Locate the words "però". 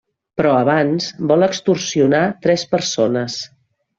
0.39-0.53